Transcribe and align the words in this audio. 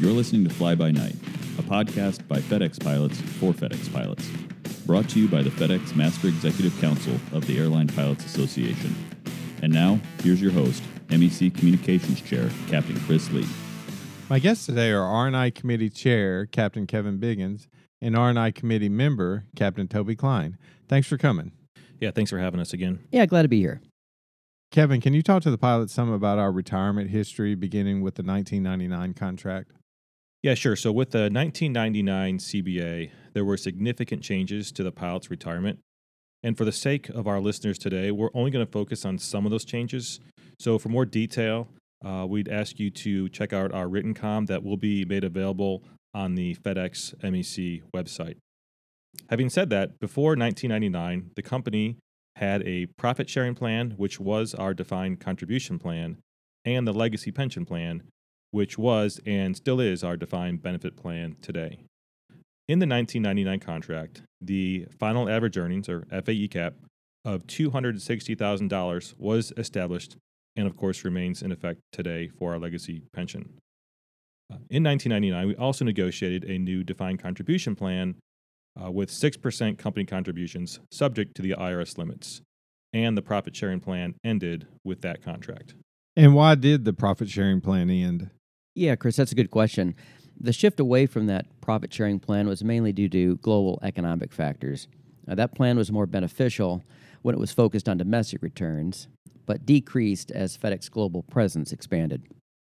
You're 0.00 0.12
listening 0.12 0.44
to 0.44 0.54
Fly 0.54 0.76
By 0.76 0.92
Night, 0.92 1.16
a 1.58 1.62
podcast 1.62 2.28
by 2.28 2.38
FedEx 2.38 2.80
pilots 2.80 3.20
for 3.20 3.52
FedEx 3.52 3.92
pilots. 3.92 4.28
Brought 4.86 5.08
to 5.08 5.18
you 5.18 5.26
by 5.26 5.42
the 5.42 5.50
FedEx 5.50 5.96
Master 5.96 6.28
Executive 6.28 6.72
Council 6.80 7.14
of 7.32 7.48
the 7.48 7.58
Airline 7.58 7.88
Pilots 7.88 8.24
Association. 8.24 8.94
And 9.60 9.72
now, 9.72 9.98
here's 10.22 10.40
your 10.40 10.52
host, 10.52 10.84
MEC 11.08 11.52
Communications 11.52 12.20
Chair, 12.20 12.48
Captain 12.68 12.96
Chris 13.00 13.28
Lee. 13.32 13.44
My 14.30 14.38
guests 14.38 14.66
today 14.66 14.92
are 14.92 15.02
R&I 15.02 15.50
Committee 15.50 15.90
Chair, 15.90 16.46
Captain 16.46 16.86
Kevin 16.86 17.18
Biggins, 17.18 17.66
and 18.00 18.16
R&I 18.16 18.52
Committee 18.52 18.88
Member, 18.88 19.46
Captain 19.56 19.88
Toby 19.88 20.14
Cline. 20.14 20.58
Thanks 20.88 21.08
for 21.08 21.18
coming. 21.18 21.50
Yeah, 21.98 22.12
thanks 22.12 22.30
for 22.30 22.38
having 22.38 22.60
us 22.60 22.72
again. 22.72 23.00
Yeah, 23.10 23.26
glad 23.26 23.42
to 23.42 23.48
be 23.48 23.58
here. 23.58 23.80
Kevin, 24.70 25.00
can 25.00 25.12
you 25.12 25.22
talk 25.24 25.42
to 25.42 25.50
the 25.50 25.58
pilots 25.58 25.92
some 25.92 26.12
about 26.12 26.38
our 26.38 26.52
retirement 26.52 27.10
history, 27.10 27.56
beginning 27.56 28.00
with 28.00 28.14
the 28.14 28.22
1999 28.22 29.14
contract? 29.14 29.72
Yeah, 30.42 30.54
sure. 30.54 30.76
So 30.76 30.92
with 30.92 31.10
the 31.10 31.30
1999 31.30 32.38
CBA, 32.38 33.10
there 33.32 33.44
were 33.44 33.56
significant 33.56 34.22
changes 34.22 34.70
to 34.72 34.84
the 34.84 34.92
pilot's 34.92 35.30
retirement. 35.30 35.80
And 36.44 36.56
for 36.56 36.64
the 36.64 36.72
sake 36.72 37.08
of 37.08 37.26
our 37.26 37.40
listeners 37.40 37.78
today, 37.78 38.12
we're 38.12 38.30
only 38.34 38.52
going 38.52 38.64
to 38.64 38.70
focus 38.70 39.04
on 39.04 39.18
some 39.18 39.44
of 39.44 39.50
those 39.50 39.64
changes. 39.64 40.20
So 40.60 40.78
for 40.78 40.88
more 40.90 41.04
detail, 41.04 41.68
uh, 42.04 42.24
we'd 42.28 42.48
ask 42.48 42.78
you 42.78 42.90
to 42.90 43.28
check 43.28 43.52
out 43.52 43.72
our 43.72 43.88
written 43.88 44.14
com 44.14 44.46
that 44.46 44.62
will 44.62 44.76
be 44.76 45.04
made 45.04 45.24
available 45.24 45.82
on 46.14 46.36
the 46.36 46.54
FedEx 46.54 47.16
MEC 47.16 47.82
website. 47.94 48.36
Having 49.30 49.50
said 49.50 49.70
that, 49.70 49.98
before 49.98 50.36
1999, 50.36 51.32
the 51.34 51.42
company 51.42 51.96
had 52.36 52.62
a 52.62 52.86
profit 52.96 53.28
sharing 53.28 53.56
plan, 53.56 53.94
which 53.96 54.20
was 54.20 54.54
our 54.54 54.72
defined 54.72 55.18
contribution 55.18 55.80
plan, 55.80 56.18
and 56.64 56.86
the 56.86 56.92
legacy 56.92 57.32
pension 57.32 57.66
plan, 57.66 58.04
which 58.50 58.78
was 58.78 59.20
and 59.26 59.56
still 59.56 59.80
is 59.80 60.02
our 60.02 60.16
defined 60.16 60.62
benefit 60.62 60.96
plan 60.96 61.36
today. 61.42 61.80
In 62.68 62.80
the 62.80 62.86
1999 62.86 63.60
contract, 63.60 64.22
the 64.40 64.86
final 64.98 65.28
average 65.28 65.56
earnings, 65.56 65.88
or 65.88 66.06
FAE 66.10 66.48
cap, 66.48 66.74
of 67.24 67.46
$260,000 67.46 69.14
was 69.18 69.52
established 69.56 70.16
and, 70.56 70.66
of 70.66 70.76
course, 70.76 71.04
remains 71.04 71.42
in 71.42 71.52
effect 71.52 71.80
today 71.92 72.28
for 72.28 72.52
our 72.52 72.58
legacy 72.58 73.02
pension. 73.12 73.58
Uh, 74.50 74.56
in 74.70 74.82
1999, 74.82 75.48
we 75.48 75.56
also 75.56 75.84
negotiated 75.84 76.44
a 76.44 76.58
new 76.58 76.82
defined 76.82 77.18
contribution 77.20 77.74
plan 77.74 78.16
uh, 78.82 78.90
with 78.90 79.10
6% 79.10 79.78
company 79.78 80.04
contributions 80.04 80.80
subject 80.90 81.34
to 81.36 81.42
the 81.42 81.50
IRS 81.50 81.98
limits, 81.98 82.42
and 82.92 83.16
the 83.16 83.22
profit 83.22 83.54
sharing 83.54 83.80
plan 83.80 84.14
ended 84.24 84.66
with 84.84 85.02
that 85.02 85.22
contract. 85.22 85.74
And 86.16 86.34
why 86.34 86.54
did 86.54 86.84
the 86.84 86.92
profit 86.92 87.28
sharing 87.28 87.60
plan 87.60 87.90
end? 87.90 88.30
Yeah, 88.78 88.94
Chris, 88.94 89.16
that's 89.16 89.32
a 89.32 89.34
good 89.34 89.50
question. 89.50 89.96
The 90.40 90.52
shift 90.52 90.78
away 90.78 91.06
from 91.06 91.26
that 91.26 91.46
profit 91.60 91.92
sharing 91.92 92.20
plan 92.20 92.46
was 92.46 92.62
mainly 92.62 92.92
due 92.92 93.08
to 93.08 93.34
global 93.38 93.80
economic 93.82 94.32
factors. 94.32 94.86
Now, 95.26 95.34
that 95.34 95.56
plan 95.56 95.76
was 95.76 95.90
more 95.90 96.06
beneficial 96.06 96.84
when 97.22 97.34
it 97.34 97.40
was 97.40 97.50
focused 97.50 97.88
on 97.88 97.98
domestic 97.98 98.40
returns, 98.40 99.08
but 99.46 99.66
decreased 99.66 100.30
as 100.30 100.56
FedEx 100.56 100.88
Global 100.88 101.24
presence 101.24 101.72
expanded. 101.72 102.22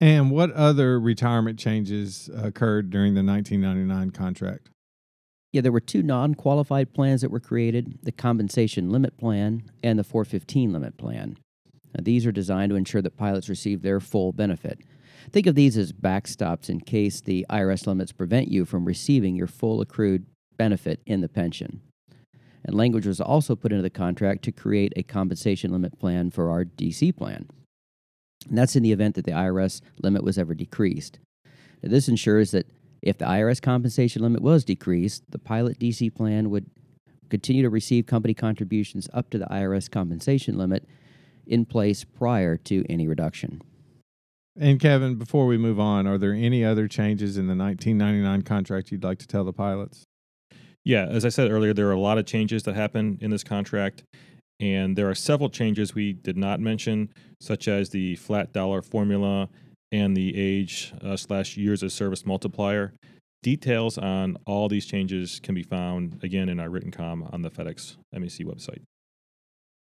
And 0.00 0.30
what 0.30 0.50
other 0.52 0.98
retirement 0.98 1.58
changes 1.58 2.30
occurred 2.34 2.88
during 2.88 3.12
the 3.12 3.22
1999 3.22 4.12
contract? 4.12 4.70
Yeah, 5.52 5.60
there 5.60 5.72
were 5.72 5.80
two 5.80 6.02
non 6.02 6.34
qualified 6.34 6.94
plans 6.94 7.20
that 7.20 7.30
were 7.30 7.38
created 7.38 7.98
the 8.02 8.12
compensation 8.12 8.88
limit 8.88 9.18
plan 9.18 9.64
and 9.82 9.98
the 9.98 10.04
415 10.04 10.72
limit 10.72 10.96
plan. 10.96 11.36
Now, 11.94 12.00
these 12.02 12.24
are 12.24 12.32
designed 12.32 12.70
to 12.70 12.76
ensure 12.76 13.02
that 13.02 13.18
pilots 13.18 13.50
receive 13.50 13.82
their 13.82 14.00
full 14.00 14.32
benefit. 14.32 14.80
Think 15.30 15.46
of 15.46 15.54
these 15.54 15.76
as 15.76 15.92
backstops 15.92 16.68
in 16.68 16.80
case 16.80 17.20
the 17.20 17.46
IRS 17.48 17.86
limits 17.86 18.12
prevent 18.12 18.48
you 18.48 18.64
from 18.64 18.84
receiving 18.84 19.36
your 19.36 19.46
full 19.46 19.80
accrued 19.80 20.26
benefit 20.56 21.00
in 21.06 21.20
the 21.20 21.28
pension. 21.28 21.80
And 22.64 22.76
language 22.76 23.06
was 23.06 23.20
also 23.20 23.56
put 23.56 23.72
into 23.72 23.82
the 23.82 23.90
contract 23.90 24.42
to 24.44 24.52
create 24.52 24.92
a 24.96 25.02
compensation 25.02 25.72
limit 25.72 25.98
plan 25.98 26.30
for 26.30 26.50
our 26.50 26.64
DC 26.64 27.16
plan. 27.16 27.48
And 28.48 28.58
that's 28.58 28.76
in 28.76 28.82
the 28.82 28.92
event 28.92 29.14
that 29.16 29.24
the 29.24 29.32
IRS 29.32 29.80
limit 30.00 30.22
was 30.22 30.38
ever 30.38 30.54
decreased. 30.54 31.18
Now, 31.82 31.90
this 31.90 32.08
ensures 32.08 32.52
that 32.52 32.66
if 33.00 33.18
the 33.18 33.24
IRS 33.24 33.60
compensation 33.60 34.22
limit 34.22 34.42
was 34.42 34.64
decreased, 34.64 35.24
the 35.30 35.38
pilot 35.38 35.78
DC 35.78 36.14
plan 36.14 36.50
would 36.50 36.66
continue 37.30 37.62
to 37.62 37.70
receive 37.70 38.06
company 38.06 38.34
contributions 38.34 39.08
up 39.12 39.30
to 39.30 39.38
the 39.38 39.46
IRS 39.46 39.90
compensation 39.90 40.56
limit 40.56 40.86
in 41.46 41.64
place 41.64 42.04
prior 42.04 42.56
to 42.56 42.84
any 42.88 43.08
reduction. 43.08 43.60
And 44.58 44.78
Kevin, 44.78 45.14
before 45.14 45.46
we 45.46 45.56
move 45.56 45.80
on, 45.80 46.06
are 46.06 46.18
there 46.18 46.34
any 46.34 46.64
other 46.64 46.86
changes 46.86 47.38
in 47.38 47.46
the 47.46 47.56
1999 47.56 48.42
contract 48.42 48.92
you'd 48.92 49.04
like 49.04 49.18
to 49.20 49.26
tell 49.26 49.44
the 49.44 49.52
pilots? 49.52 50.04
Yeah, 50.84 51.06
as 51.06 51.24
I 51.24 51.30
said 51.30 51.50
earlier, 51.50 51.72
there 51.72 51.88
are 51.88 51.92
a 51.92 52.00
lot 52.00 52.18
of 52.18 52.26
changes 52.26 52.64
that 52.64 52.74
happen 52.74 53.16
in 53.20 53.30
this 53.30 53.44
contract, 53.44 54.02
and 54.60 54.96
there 54.96 55.08
are 55.08 55.14
several 55.14 55.48
changes 55.48 55.94
we 55.94 56.12
did 56.12 56.36
not 56.36 56.60
mention, 56.60 57.08
such 57.40 57.66
as 57.66 57.90
the 57.90 58.16
flat 58.16 58.52
dollar 58.52 58.82
formula 58.82 59.48
and 59.90 60.16
the 60.16 60.36
age 60.36 60.92
uh, 61.02 61.16
slash 61.16 61.56
years 61.56 61.82
of 61.82 61.92
service 61.92 62.26
multiplier. 62.26 62.92
Details 63.42 63.96
on 63.96 64.36
all 64.46 64.68
these 64.68 64.86
changes 64.86 65.40
can 65.40 65.54
be 65.54 65.62
found 65.62 66.22
again 66.22 66.48
in 66.48 66.60
our 66.60 66.68
written 66.68 66.90
com 66.90 67.28
on 67.32 67.42
the 67.42 67.50
FedEx 67.50 67.96
MEC 68.14 68.44
website. 68.44 68.82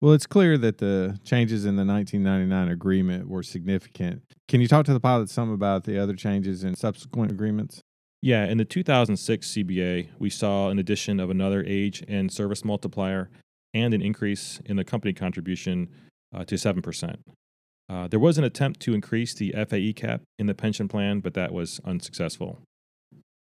Well, 0.00 0.12
it's 0.12 0.26
clear 0.26 0.58
that 0.58 0.78
the 0.78 1.18
changes 1.24 1.64
in 1.64 1.76
the 1.76 1.84
1999 1.84 2.68
agreement 2.68 3.28
were 3.28 3.42
significant. 3.42 4.22
Can 4.46 4.60
you 4.60 4.68
talk 4.68 4.84
to 4.86 4.92
the 4.92 5.00
pilots 5.00 5.32
some 5.32 5.50
about 5.50 5.84
the 5.84 5.98
other 5.98 6.14
changes 6.14 6.64
in 6.64 6.74
subsequent 6.76 7.30
agreements? 7.32 7.80
Yeah, 8.20 8.44
in 8.44 8.58
the 8.58 8.64
2006 8.66 9.52
CBA, 9.52 10.08
we 10.18 10.28
saw 10.28 10.68
an 10.68 10.78
addition 10.78 11.18
of 11.18 11.30
another 11.30 11.64
age 11.66 12.04
and 12.08 12.30
service 12.30 12.62
multiplier 12.62 13.30
and 13.72 13.94
an 13.94 14.02
increase 14.02 14.60
in 14.66 14.76
the 14.76 14.84
company 14.84 15.14
contribution 15.14 15.88
uh, 16.34 16.44
to 16.44 16.56
7%. 16.56 17.16
Uh, 17.88 18.08
there 18.08 18.20
was 18.20 18.36
an 18.36 18.44
attempt 18.44 18.80
to 18.80 18.94
increase 18.94 19.32
the 19.32 19.52
FAE 19.52 19.94
cap 19.94 20.22
in 20.38 20.46
the 20.46 20.54
pension 20.54 20.88
plan, 20.88 21.20
but 21.20 21.34
that 21.34 21.52
was 21.52 21.80
unsuccessful. 21.84 22.60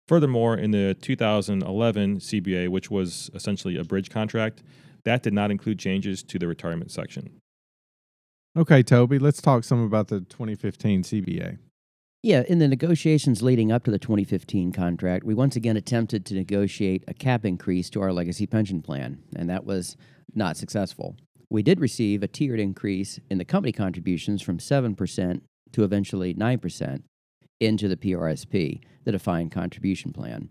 Furthermore, 0.08 0.56
in 0.56 0.72
the 0.72 0.96
2011 1.00 2.18
CBA, 2.18 2.68
which 2.68 2.90
was 2.90 3.30
essentially 3.34 3.76
a 3.76 3.84
bridge 3.84 4.10
contract, 4.10 4.62
that 5.04 5.22
did 5.22 5.32
not 5.32 5.50
include 5.50 5.78
changes 5.78 6.22
to 6.24 6.38
the 6.38 6.46
retirement 6.46 6.90
section. 6.90 7.40
Okay, 8.56 8.82
Toby, 8.82 9.18
let's 9.18 9.40
talk 9.40 9.64
some 9.64 9.84
about 9.84 10.08
the 10.08 10.20
2015 10.20 11.04
CBA. 11.04 11.58
Yeah, 12.22 12.42
in 12.48 12.58
the 12.58 12.68
negotiations 12.68 13.42
leading 13.42 13.72
up 13.72 13.84
to 13.84 13.90
the 13.90 13.98
2015 13.98 14.72
contract, 14.72 15.24
we 15.24 15.32
once 15.32 15.56
again 15.56 15.76
attempted 15.76 16.26
to 16.26 16.34
negotiate 16.34 17.04
a 17.08 17.14
cap 17.14 17.46
increase 17.46 17.88
to 17.90 18.02
our 18.02 18.12
legacy 18.12 18.46
pension 18.46 18.82
plan, 18.82 19.22
and 19.34 19.48
that 19.48 19.64
was 19.64 19.96
not 20.34 20.56
successful. 20.56 21.16
We 21.48 21.62
did 21.62 21.80
receive 21.80 22.22
a 22.22 22.28
tiered 22.28 22.60
increase 22.60 23.18
in 23.30 23.38
the 23.38 23.44
company 23.44 23.72
contributions 23.72 24.42
from 24.42 24.58
7% 24.58 25.40
to 25.72 25.84
eventually 25.84 26.34
9% 26.34 27.02
into 27.58 27.88
the 27.88 27.96
PRSP, 27.96 28.80
the 29.04 29.12
defined 29.12 29.52
contribution 29.52 30.12
plan. 30.12 30.50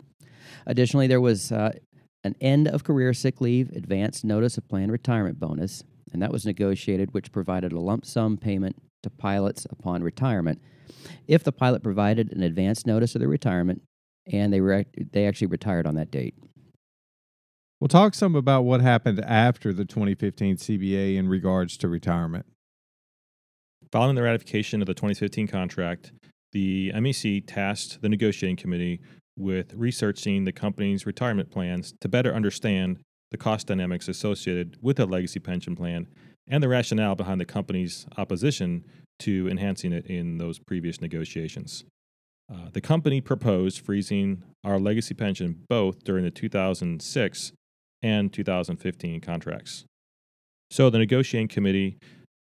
Additionally, 0.66 1.06
there 1.06 1.20
was 1.20 1.52
uh, 1.52 1.72
an 2.24 2.36
end 2.40 2.68
of 2.68 2.84
career 2.84 3.14
sick 3.14 3.40
leave 3.40 3.70
advance 3.70 4.22
notice 4.24 4.58
of 4.58 4.68
planned 4.68 4.92
retirement 4.92 5.40
bonus, 5.40 5.84
and 6.12 6.20
that 6.22 6.32
was 6.32 6.44
negotiated, 6.44 7.14
which 7.14 7.32
provided 7.32 7.72
a 7.72 7.80
lump 7.80 8.04
sum 8.04 8.36
payment 8.36 8.76
to 9.02 9.10
pilots 9.10 9.66
upon 9.70 10.02
retirement 10.02 10.60
if 11.26 11.44
the 11.44 11.52
pilot 11.52 11.82
provided 11.82 12.32
an 12.32 12.42
advance 12.42 12.86
notice 12.86 13.14
of 13.14 13.20
their 13.20 13.28
retirement 13.28 13.82
and 14.30 14.52
they, 14.52 14.60
were, 14.60 14.84
they 15.12 15.26
actually 15.26 15.46
retired 15.46 15.86
on 15.86 15.94
that 15.94 16.10
date. 16.10 16.34
We'll 17.80 17.88
talk 17.88 18.14
some 18.14 18.36
about 18.36 18.62
what 18.62 18.80
happened 18.80 19.20
after 19.24 19.72
the 19.72 19.84
2015 19.84 20.56
CBA 20.56 21.16
in 21.16 21.28
regards 21.28 21.76
to 21.78 21.88
retirement. 21.88 22.46
Following 23.90 24.16
the 24.16 24.22
ratification 24.22 24.82
of 24.82 24.86
the 24.86 24.94
2015 24.94 25.48
contract, 25.48 26.12
the 26.52 26.92
MEC 26.94 27.44
tasked 27.46 28.02
the 28.02 28.08
negotiating 28.08 28.56
committee 28.56 29.00
with 29.36 29.72
researching 29.74 30.44
the 30.44 30.52
company's 30.52 31.06
retirement 31.06 31.50
plans 31.50 31.94
to 32.00 32.08
better 32.08 32.34
understand 32.34 32.98
the 33.30 33.36
cost 33.36 33.66
dynamics 33.66 34.08
associated 34.08 34.76
with 34.80 34.98
a 34.98 35.06
legacy 35.06 35.40
pension 35.40 35.76
plan 35.76 36.06
and 36.48 36.62
the 36.62 36.68
rationale 36.68 37.14
behind 37.14 37.40
the 37.40 37.44
company's 37.44 38.06
opposition 38.16 38.84
to 39.20 39.48
enhancing 39.48 39.92
it 39.92 40.06
in 40.06 40.38
those 40.38 40.58
previous 40.58 41.00
negotiations. 41.00 41.84
Uh, 42.52 42.68
the 42.72 42.80
company 42.80 43.20
proposed 43.20 43.78
freezing 43.78 44.42
our 44.64 44.80
legacy 44.80 45.14
pension 45.14 45.64
both 45.68 46.02
during 46.02 46.24
the 46.24 46.30
2006 46.30 47.52
and 48.02 48.32
2015 48.32 49.20
contracts. 49.20 49.84
So 50.70 50.90
the 50.90 50.98
negotiating 50.98 51.48
committee, 51.48 51.98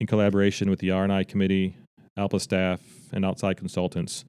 in 0.00 0.06
collaboration 0.06 0.68
with 0.68 0.80
the 0.80 0.90
R&I 0.90 1.22
committee, 1.24 1.76
ALPA 2.18 2.40
staff, 2.40 2.80
and 3.12 3.24
outside 3.24 3.56
consultants, 3.56 4.24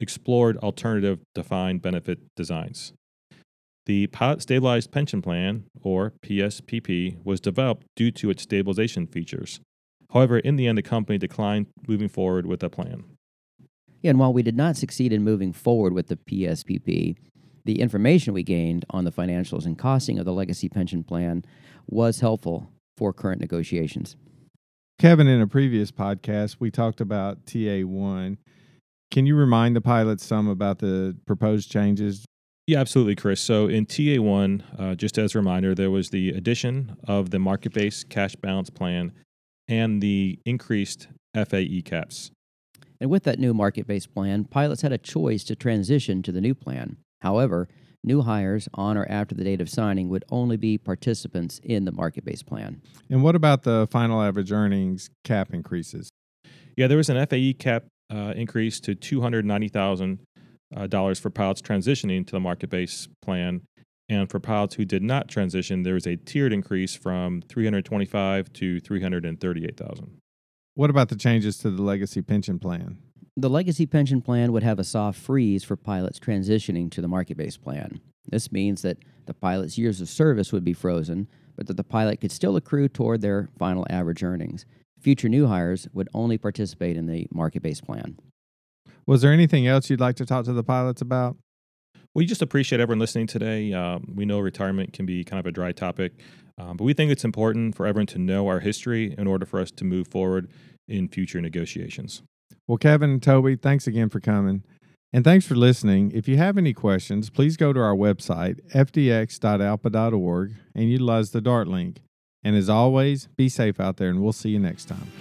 explored 0.00 0.56
alternative 0.58 1.20
defined 1.34 1.82
benefit 1.82 2.18
designs. 2.36 2.92
The 3.86 4.06
Pilot 4.08 4.42
Stabilized 4.42 4.92
Pension 4.92 5.22
Plan, 5.22 5.64
or 5.80 6.12
PSPP, 6.22 7.24
was 7.24 7.40
developed 7.40 7.86
due 7.96 8.10
to 8.12 8.28
its 8.28 8.42
stabilization 8.42 9.06
features. 9.06 9.60
However, 10.12 10.38
in 10.38 10.56
the 10.56 10.66
end, 10.66 10.76
the 10.78 10.82
company 10.82 11.18
declined 11.18 11.66
moving 11.86 12.08
forward 12.08 12.46
with 12.46 12.60
the 12.60 12.68
plan. 12.68 13.04
And 14.04 14.18
while 14.18 14.32
we 14.32 14.42
did 14.42 14.56
not 14.56 14.76
succeed 14.76 15.12
in 15.12 15.24
moving 15.24 15.52
forward 15.52 15.92
with 15.92 16.08
the 16.08 16.16
PSPP, 16.16 17.16
the 17.64 17.80
information 17.80 18.32
we 18.32 18.42
gained 18.42 18.84
on 18.90 19.04
the 19.04 19.12
financials 19.12 19.66
and 19.66 19.78
costing 19.78 20.18
of 20.18 20.24
the 20.24 20.32
legacy 20.32 20.68
pension 20.68 21.02
plan 21.02 21.44
was 21.86 22.20
helpful 22.20 22.70
for 22.96 23.12
current 23.12 23.40
negotiations. 23.40 24.16
Kevin, 24.98 25.28
in 25.28 25.40
a 25.40 25.46
previous 25.46 25.90
podcast, 25.90 26.56
we 26.58 26.70
talked 26.70 27.00
about 27.00 27.44
TA1. 27.46 28.36
Can 29.10 29.26
you 29.26 29.36
remind 29.36 29.74
the 29.74 29.80
pilots 29.80 30.24
some 30.24 30.48
about 30.48 30.78
the 30.78 31.16
proposed 31.26 31.70
changes? 31.70 32.24
Yeah, 32.66 32.80
absolutely, 32.80 33.16
Chris. 33.16 33.40
So 33.40 33.66
in 33.66 33.86
TA1, 33.86 34.62
uh, 34.78 34.94
just 34.94 35.16
as 35.16 35.34
a 35.34 35.38
reminder, 35.38 35.74
there 35.74 35.90
was 35.90 36.10
the 36.10 36.30
addition 36.30 36.96
of 37.04 37.30
the 37.30 37.38
market 37.38 37.72
based 37.72 38.10
cash 38.10 38.36
balance 38.36 38.68
plan 38.68 39.12
and 39.66 40.02
the 40.02 40.38
increased 40.44 41.08
FAE 41.34 41.82
caps. 41.84 42.30
And 43.00 43.08
with 43.08 43.24
that 43.24 43.38
new 43.38 43.54
market 43.54 43.86
based 43.86 44.12
plan, 44.12 44.44
pilots 44.44 44.82
had 44.82 44.92
a 44.92 44.98
choice 44.98 45.44
to 45.44 45.56
transition 45.56 46.22
to 46.24 46.32
the 46.32 46.40
new 46.40 46.54
plan. 46.54 46.98
However, 47.22 47.68
new 48.04 48.22
hires 48.22 48.68
on 48.74 48.98
or 48.98 49.06
after 49.08 49.34
the 49.34 49.44
date 49.44 49.60
of 49.60 49.70
signing 49.70 50.10
would 50.10 50.24
only 50.30 50.56
be 50.56 50.76
participants 50.76 51.60
in 51.62 51.86
the 51.86 51.92
market 51.92 52.24
based 52.24 52.46
plan. 52.46 52.82
And 53.08 53.22
what 53.22 53.34
about 53.34 53.62
the 53.62 53.88
final 53.90 54.20
average 54.20 54.52
earnings 54.52 55.08
cap 55.24 55.54
increases? 55.54 56.10
Yeah, 56.76 56.86
there 56.86 56.98
was 56.98 57.08
an 57.08 57.24
FAE 57.26 57.54
cap 57.54 57.84
uh, 58.12 58.32
increase 58.36 58.80
to 58.80 58.94
$290,000 58.94 60.18
uh, 60.76 61.14
for 61.14 61.30
pilots 61.30 61.60
transitioning 61.60 62.26
to 62.26 62.32
the 62.32 62.40
market 62.40 62.70
based 62.70 63.08
plan. 63.22 63.62
And 64.08 64.30
for 64.30 64.40
pilots 64.40 64.74
who 64.74 64.86
did 64.86 65.02
not 65.02 65.28
transition, 65.28 65.82
there 65.82 65.94
was 65.94 66.06
a 66.06 66.16
tiered 66.16 66.52
increase 66.52 66.94
from 66.94 67.42
325 67.42 68.52
to 68.54 68.80
338,000. 68.80 70.18
What 70.74 70.90
about 70.90 71.10
the 71.10 71.16
changes 71.16 71.58
to 71.58 71.70
the 71.70 71.82
legacy 71.82 72.22
pension 72.22 72.58
plan? 72.58 72.98
The 73.36 73.50
legacy 73.50 73.84
pension 73.86 74.22
plan 74.22 74.52
would 74.52 74.62
have 74.62 74.78
a 74.78 74.84
soft 74.84 75.20
freeze 75.20 75.62
for 75.62 75.76
pilots 75.76 76.18
transitioning 76.18 76.90
to 76.92 77.00
the 77.02 77.08
market 77.08 77.36
based 77.36 77.62
plan. 77.62 78.00
This 78.30 78.50
means 78.50 78.82
that 78.82 78.98
the 79.26 79.34
pilot's 79.34 79.76
years 79.76 80.00
of 80.00 80.08
service 80.08 80.52
would 80.52 80.64
be 80.64 80.72
frozen, 80.72 81.28
but 81.56 81.66
that 81.66 81.76
the 81.76 81.84
pilot 81.84 82.20
could 82.20 82.32
still 82.32 82.56
accrue 82.56 82.88
toward 82.88 83.20
their 83.20 83.48
final 83.58 83.86
average 83.90 84.22
earnings. 84.22 84.64
Future 85.00 85.28
new 85.28 85.46
hires 85.46 85.88
would 85.92 86.08
only 86.12 86.38
participate 86.38 86.96
in 86.96 87.06
the 87.06 87.26
market 87.32 87.62
based 87.62 87.84
plan. 87.84 88.18
Was 89.06 89.22
there 89.22 89.32
anything 89.32 89.66
else 89.66 89.88
you'd 89.88 90.00
like 90.00 90.16
to 90.16 90.26
talk 90.26 90.44
to 90.44 90.52
the 90.52 90.64
pilots 90.64 91.00
about? 91.00 91.36
We 92.14 92.26
just 92.26 92.42
appreciate 92.42 92.80
everyone 92.80 92.98
listening 92.98 93.26
today. 93.26 93.72
Um, 93.72 94.12
we 94.14 94.24
know 94.24 94.40
retirement 94.40 94.92
can 94.92 95.06
be 95.06 95.24
kind 95.24 95.38
of 95.38 95.46
a 95.46 95.52
dry 95.52 95.72
topic, 95.72 96.12
um, 96.58 96.76
but 96.76 96.84
we 96.84 96.92
think 96.92 97.12
it's 97.12 97.24
important 97.24 97.76
for 97.76 97.86
everyone 97.86 98.06
to 98.08 98.18
know 98.18 98.48
our 98.48 98.60
history 98.60 99.14
in 99.16 99.26
order 99.26 99.46
for 99.46 99.60
us 99.60 99.70
to 99.72 99.84
move 99.84 100.08
forward 100.08 100.50
in 100.88 101.08
future 101.08 101.40
negotiations. 101.40 102.22
Well, 102.66 102.78
Kevin 102.78 103.10
and 103.10 103.22
Toby, 103.22 103.56
thanks 103.56 103.86
again 103.86 104.08
for 104.08 104.20
coming. 104.20 104.64
And 105.12 105.24
thanks 105.24 105.46
for 105.46 105.54
listening. 105.54 106.12
If 106.12 106.28
you 106.28 106.36
have 106.36 106.58
any 106.58 106.74
questions, 106.74 107.30
please 107.30 107.56
go 107.56 107.72
to 107.72 107.80
our 107.80 107.94
website, 107.94 108.60
fdx.alpa.org, 108.74 110.54
and 110.74 110.90
utilize 110.90 111.30
the 111.30 111.40
Dart 111.40 111.66
link. 111.66 112.00
And 112.48 112.56
as 112.56 112.70
always, 112.70 113.26
be 113.36 113.50
safe 113.50 113.78
out 113.78 113.98
there, 113.98 114.08
and 114.08 114.22
we'll 114.22 114.32
see 114.32 114.48
you 114.48 114.58
next 114.58 114.86
time. 114.86 115.12